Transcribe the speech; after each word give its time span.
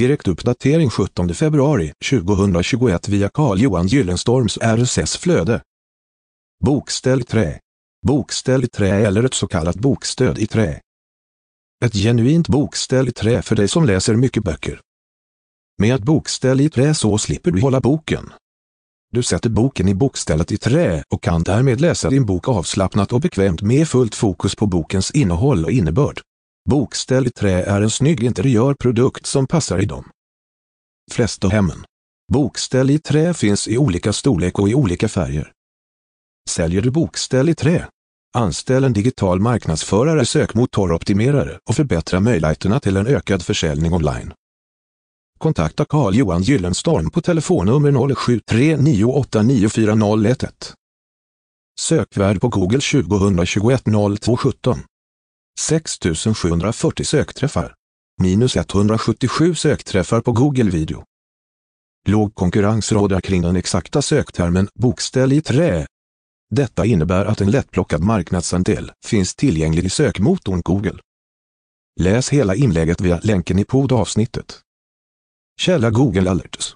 Direktuppdatering 0.00 0.90
17 0.90 1.34
februari 1.34 1.92
2021 2.10 3.08
via 3.08 3.28
Carl-Johan 3.28 3.86
Gyllenstorms 3.86 4.58
RSS-flöde. 4.58 5.60
Bokställ 6.64 7.20
i 7.20 7.24
trä. 7.24 7.58
Bokställ 8.06 8.64
i 8.64 8.68
trä 8.68 9.06
eller 9.06 9.24
ett 9.24 9.34
så 9.34 9.46
kallat 9.46 9.76
bokstöd 9.76 10.38
i 10.38 10.46
trä. 10.46 10.80
Ett 11.84 11.94
genuint 11.94 12.48
bokställ 12.48 13.08
i 13.08 13.12
trä 13.12 13.42
för 13.42 13.56
dig 13.56 13.68
som 13.68 13.84
läser 13.84 14.14
mycket 14.14 14.44
böcker. 14.44 14.80
Med 15.78 15.94
ett 15.94 16.02
bokställ 16.02 16.60
i 16.60 16.70
trä 16.70 16.94
så 16.94 17.18
slipper 17.18 17.50
du 17.50 17.60
hålla 17.60 17.80
boken. 17.80 18.32
Du 19.12 19.22
sätter 19.22 19.50
boken 19.50 19.88
i 19.88 19.94
bokstället 19.94 20.52
i 20.52 20.56
trä 20.56 21.02
och 21.08 21.22
kan 21.22 21.42
därmed 21.42 21.80
läsa 21.80 22.10
din 22.10 22.26
bok 22.26 22.48
avslappnat 22.48 23.12
och 23.12 23.20
bekvämt 23.20 23.62
med 23.62 23.88
fullt 23.88 24.14
fokus 24.14 24.56
på 24.56 24.66
bokens 24.66 25.10
innehåll 25.10 25.64
och 25.64 25.70
innebörd. 25.70 26.20
Bokställ 26.68 27.26
i 27.26 27.30
trä 27.30 27.62
är 27.62 27.82
en 27.82 27.90
snygg 27.90 28.24
interiörprodukt 28.24 29.26
som 29.26 29.46
passar 29.46 29.78
i 29.78 29.84
de 29.84 30.04
flesta 31.12 31.48
hemmen. 31.48 31.84
Bokställ 32.32 32.90
i 32.90 32.98
trä 32.98 33.34
finns 33.34 33.68
i 33.68 33.78
olika 33.78 34.12
storlek 34.12 34.58
och 34.58 34.68
i 34.68 34.74
olika 34.74 35.08
färger. 35.08 35.52
Säljer 36.50 36.82
du 36.82 36.90
bokställ 36.90 37.48
i 37.48 37.54
trä? 37.54 37.88
Anställ 38.34 38.84
en 38.84 38.92
digital 38.92 39.40
marknadsförare, 39.40 40.26
sökmotoroptimerare 40.26 41.58
och 41.68 41.74
förbättra 41.74 42.20
möjligheterna 42.20 42.80
till 42.80 42.96
en 42.96 43.06
ökad 43.06 43.42
försäljning 43.42 43.92
online. 43.92 44.32
Kontakta 45.38 45.84
Carl-Johan 45.84 46.42
Gyllenstorm 46.42 47.10
på 47.10 47.20
telefonnummer 47.20 47.92
0739894011. 47.92 50.74
Sökvärd 51.80 52.40
på 52.40 52.48
Google 52.48 52.80
2021 52.80 53.82
0217. 54.20 54.78
6740 55.60 57.04
sökträffar. 57.04 57.74
Minus 58.22 58.56
177 58.56 59.54
sökträffar 59.54 60.20
på 60.20 60.32
Google 60.32 60.70
Video. 60.70 61.04
Låg 62.08 62.34
konkurrens 62.34 62.92
råder 62.92 63.20
kring 63.20 63.42
den 63.42 63.56
exakta 63.56 64.02
söktermen 64.02 64.68
bokställ 64.74 65.32
i 65.32 65.40
trä. 65.40 65.86
Detta 66.50 66.86
innebär 66.86 67.24
att 67.24 67.40
en 67.40 67.50
lättplockad 67.50 68.02
marknadsandel 68.02 68.92
finns 69.04 69.34
tillgänglig 69.34 69.84
i 69.84 69.90
sökmotorn 69.90 70.60
Google. 70.64 70.98
Läs 72.00 72.30
hela 72.30 72.54
inlägget 72.54 73.00
via 73.00 73.20
länken 73.22 73.58
i 73.58 73.64
poddavsnittet. 73.64 74.60
Källa 75.60 75.90
Google 75.90 76.30
Alerts 76.30 76.74